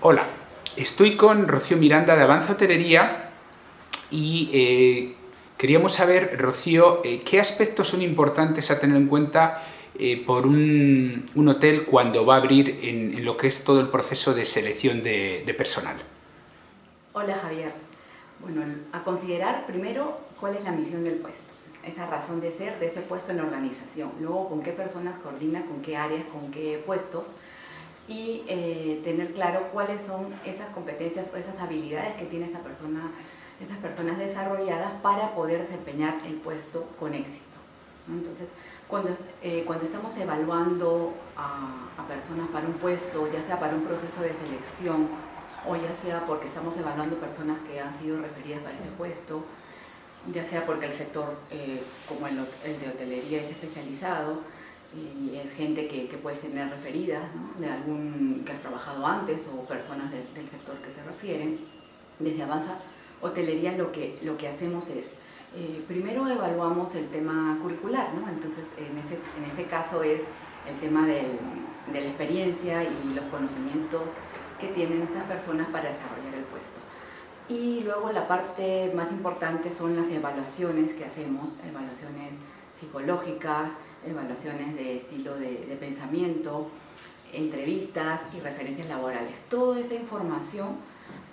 Hola, 0.00 0.26
estoy 0.76 1.16
con 1.16 1.48
Rocío 1.48 1.76
Miranda 1.76 2.14
de 2.14 2.22
Avanza 2.22 2.52
Hotelería 2.52 3.30
y 4.12 4.48
eh, 4.52 5.16
queríamos 5.56 5.94
saber, 5.94 6.40
Rocío, 6.40 7.00
eh, 7.02 7.22
qué 7.24 7.40
aspectos 7.40 7.88
son 7.88 8.02
importantes 8.02 8.70
a 8.70 8.78
tener 8.78 8.96
en 8.96 9.08
cuenta 9.08 9.60
eh, 9.98 10.22
por 10.24 10.46
un, 10.46 11.24
hotel 11.48 11.84
cuando 11.84 12.24
va 12.24 12.36
a 12.36 12.38
abrir 12.38 12.78
en, 12.80 13.24
lo 13.24 13.36
que 13.36 13.48
es 13.48 13.64
todo 13.64 13.80
el 13.80 13.88
proceso 13.88 14.34
de 14.34 14.44
selección 14.44 15.02
de, 15.02 15.42
de 15.44 15.54
personal. 15.54 15.96
Hola 17.12 17.34
Javier. 17.34 17.72
Bueno, 18.38 18.62
a 18.92 19.02
considerar 19.02 19.66
primero 19.66 20.16
cuál 20.38 20.54
es 20.54 20.62
la 20.62 20.70
misión 20.70 21.02
del 21.02 21.14
puesto, 21.14 21.42
esa 21.84 22.06
razón 22.06 22.40
de 22.40 22.52
ser 22.52 22.78
de 22.78 22.86
ese 22.86 23.00
puesto 23.00 23.32
en 23.32 23.38
la 23.38 23.42
organización, 23.42 24.12
luego 24.20 24.48
con 24.48 24.62
qué 24.62 24.70
personas 24.70 25.18
coordina, 25.24 25.66
con 25.66 25.82
qué 25.82 25.96
áreas, 25.96 26.24
con 26.26 26.52
qué 26.52 26.80
puestos 26.86 27.26
y 28.08 28.42
eh, 28.48 29.00
tener 29.04 29.32
claro 29.34 29.68
cuáles 29.72 30.00
son 30.02 30.34
esas 30.44 30.68
competencias 30.70 31.26
o 31.32 31.36
esas 31.36 31.58
habilidades 31.60 32.16
que 32.16 32.24
tiene 32.24 32.46
esa 32.46 32.60
persona, 32.60 33.12
esas 33.62 33.76
personas 33.78 34.18
desarrolladas 34.18 34.92
para 35.02 35.34
poder 35.34 35.68
desempeñar 35.68 36.14
el 36.26 36.34
puesto 36.36 36.86
con 36.98 37.14
éxito. 37.14 37.44
Entonces, 38.08 38.48
cuando, 38.88 39.10
eh, 39.42 39.64
cuando 39.66 39.84
estamos 39.84 40.16
evaluando 40.16 41.12
a, 41.36 41.84
personas 42.08 42.48
para 42.48 42.66
un 42.66 42.72
puesto, 42.74 43.30
ya 43.30 43.44
sea 43.44 43.60
para 43.60 43.74
un 43.74 43.82
proceso 43.82 44.22
de 44.22 44.32
selección 44.32 45.08
o 45.68 45.76
ya 45.76 45.94
sea 46.02 46.24
porque 46.24 46.48
estamos 46.48 46.74
evaluando 46.78 47.16
personas 47.16 47.58
que 47.68 47.78
han 47.78 47.98
sido 47.98 48.22
referidas 48.22 48.62
para 48.62 48.74
ese 48.76 48.88
puesto, 48.96 49.42
ya 50.32 50.42
sea 50.46 50.64
porque 50.64 50.86
el 50.86 50.92
sector 50.92 51.36
eh, 51.50 51.82
como 52.08 52.26
el, 52.28 52.38
el 52.64 52.80
de 52.80 52.88
hotelería 52.88 53.42
es 53.42 53.50
especializado, 53.50 54.38
y 54.94 55.36
es 55.36 55.52
gente 55.54 55.86
que, 55.86 56.08
que 56.08 56.16
puedes 56.16 56.40
tener 56.40 56.70
referidas, 56.70 57.24
de 57.58 57.68
algún 57.68 58.42
que 58.46 58.52
has 58.52 58.60
trabajado 58.60 59.06
antes 59.06 59.38
o 59.54 59.64
personas 59.66 60.10
del, 60.10 60.22
sector 60.48 60.76
que 60.76 60.90
te 60.90 61.02
refieren. 61.02 61.58
Desde 62.18 62.42
Avanza 62.42 62.78
Hotelería 63.20 63.76
lo 63.76 63.92
que, 63.92 64.18
lo 64.22 64.36
que 64.38 64.48
hacemos 64.48 64.88
es, 64.88 65.12
eh, 65.54 65.84
primero 65.86 66.26
evaluamos 66.26 66.94
el 66.94 67.08
tema 67.08 67.58
curricular, 67.62 68.14
¿no? 68.14 68.28
entonces 68.28 68.64
en 68.76 68.98
ese, 68.98 69.18
en 69.36 69.50
ese 69.52 69.64
caso 69.68 70.02
es 70.02 70.20
el 70.68 70.78
tema 70.80 71.06
del, 71.06 71.38
de 71.92 72.00
la 72.00 72.06
experiencia 72.06 72.84
y 72.84 73.14
los 73.14 73.24
conocimientos 73.26 74.02
que 74.60 74.68
tienen 74.68 75.02
estas 75.02 75.24
personas 75.24 75.68
para 75.68 75.90
desarrollar 75.90 76.34
el 76.34 76.44
puesto. 76.44 76.78
Y 77.48 77.80
luego 77.80 78.12
la 78.12 78.28
parte 78.28 78.92
más 78.94 79.10
importante 79.10 79.72
son 79.76 79.96
las 79.96 80.10
evaluaciones 80.10 80.92
que 80.92 81.04
hacemos, 81.04 81.50
evaluaciones 81.66 82.32
psicológicas, 82.78 83.70
evaluaciones 84.06 84.74
de 84.74 84.96
estilo 84.96 85.36
de, 85.36 85.76
pensamiento, 85.80 86.68
entrevistas 87.32 88.20
y 88.36 88.40
referencias 88.40 88.88
laborales. 88.88 89.40
Toda 89.48 89.80
esa 89.80 89.94
información 89.94 90.76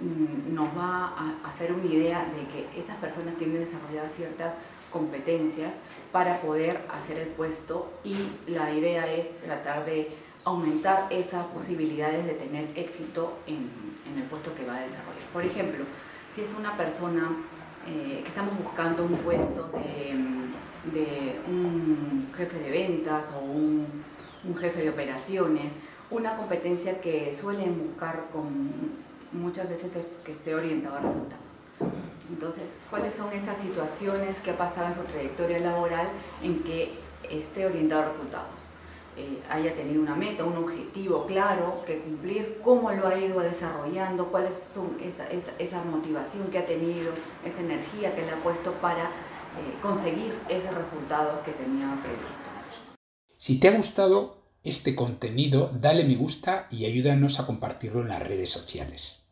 mm, 0.00 0.54
nos 0.54 0.68
va 0.76 1.14
a 1.16 1.48
hacer 1.48 1.72
una 1.72 1.86
idea 1.86 2.24
de 2.24 2.46
que 2.48 2.80
estas 2.80 2.96
personas 2.96 3.36
tienen 3.36 3.64
desarrolladas 3.64 4.12
ciertas 4.14 4.54
competencias 4.90 5.72
para 6.12 6.40
poder 6.40 6.80
hacer 6.90 7.18
el 7.18 7.28
puesto 7.28 7.92
y 8.04 8.16
la 8.46 8.72
idea 8.72 9.12
es 9.12 9.40
tratar 9.42 9.84
de 9.84 10.08
aumentar 10.44 11.08
esas 11.10 11.44
posibilidades 11.46 12.24
de 12.24 12.34
tener 12.34 12.68
éxito 12.76 13.36
en, 13.46 13.68
el 14.16 14.22
puesto 14.24 14.54
que 14.54 14.64
va 14.64 14.76
a 14.76 14.80
desarrollar. 14.80 15.28
Por 15.32 15.44
ejemplo, 15.44 15.84
si 16.32 16.42
es 16.42 16.48
una 16.56 16.76
persona 16.76 17.30
eh, 17.86 18.20
que 18.22 18.28
estamos 18.28 18.58
buscando 18.62 19.04
un 19.04 19.16
puesto 19.18 19.70
de 20.92 21.36
un 21.48 22.28
jefe 22.36 22.58
de 22.58 22.70
ventas 22.70 23.24
o 23.34 23.44
un, 23.44 24.04
jefe 24.58 24.82
de 24.82 24.90
operaciones, 24.90 25.72
una 26.10 26.36
competencia 26.36 27.00
que 27.00 27.34
suelen 27.34 27.88
buscar 27.88 28.26
con, 28.32 28.70
muchas 29.32 29.68
veces 29.68 29.94
es 29.96 30.06
que 30.24 30.32
esté 30.32 30.54
orientado 30.54 30.96
a 30.96 31.00
resultados. 31.00 31.44
Entonces, 32.30 32.64
¿cuáles 32.90 33.14
son 33.14 33.32
esas 33.32 33.60
situaciones 33.60 34.38
que 34.40 34.50
ha 34.50 34.58
pasado 34.58 34.88
en 34.88 34.94
su 34.94 35.02
trayectoria 35.12 35.58
laboral 35.58 36.08
en 36.42 36.62
que 36.62 36.94
esté 37.28 37.66
orientado 37.66 38.02
a 38.02 38.08
resultados? 38.10 38.65
Eh, 39.18 39.42
haya 39.48 39.74
tenido 39.74 40.02
una 40.02 40.14
meta, 40.14 40.44
un 40.44 40.56
objetivo 40.58 41.26
claro 41.26 41.82
que 41.86 42.00
cumplir, 42.00 42.60
cómo 42.62 42.92
lo 42.92 43.08
ha 43.08 43.18
ido 43.18 43.40
desarrollando, 43.40 44.26
cuáles 44.26 44.52
son 44.74 44.98
esa, 45.00 45.26
esa 45.58 45.82
motivación 45.84 46.48
que 46.50 46.58
ha 46.58 46.66
tenido, 46.66 47.12
esa 47.42 47.60
energía 47.60 48.14
que 48.14 48.26
le 48.26 48.32
ha 48.32 48.42
puesto 48.42 48.72
para 48.74 49.04
eh, 49.04 49.78
conseguir 49.80 50.34
ese 50.50 50.70
resultado 50.70 51.42
que 51.44 51.52
tenía 51.52 51.98
previsto. 52.02 52.56
Si 53.38 53.58
te 53.58 53.68
ha 53.68 53.76
gustado 53.76 54.42
este 54.62 54.94
contenido, 54.94 55.70
dale 55.72 56.04
me 56.04 56.16
gusta 56.16 56.66
y 56.70 56.84
ayúdanos 56.84 57.40
a 57.40 57.46
compartirlo 57.46 58.02
en 58.02 58.08
las 58.08 58.22
redes 58.22 58.50
sociales. 58.50 59.26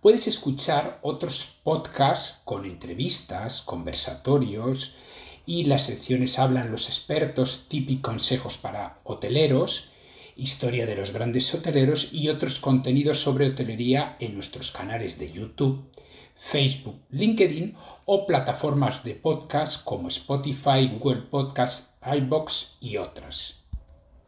Puedes 0.00 0.28
escuchar 0.28 0.98
otros 1.02 1.58
podcasts 1.62 2.40
con 2.44 2.64
entrevistas, 2.64 3.60
conversatorios 3.60 4.96
y 5.46 5.64
las 5.64 5.84
secciones 5.84 6.38
Hablan 6.38 6.70
los 6.70 6.88
expertos, 6.88 7.66
típicos 7.68 8.02
consejos 8.02 8.58
para 8.58 8.98
hoteleros, 9.04 9.90
historia 10.36 10.84
de 10.84 10.96
los 10.96 11.12
grandes 11.12 11.54
hoteleros 11.54 12.12
y 12.12 12.28
otros 12.28 12.58
contenidos 12.58 13.20
sobre 13.20 13.46
hotelería 13.46 14.16
en 14.20 14.34
nuestros 14.34 14.70
canales 14.70 15.18
de 15.18 15.32
YouTube 15.32 15.86
Facebook, 16.36 17.00
LinkedIn 17.10 17.74
o 18.04 18.26
plataformas 18.26 19.02
de 19.02 19.14
podcast 19.14 19.82
como 19.84 20.08
Spotify, 20.08 20.88
Google 20.98 21.22
Podcasts, 21.22 21.94
iBox 22.04 22.76
y 22.80 22.98
otras. 22.98 23.65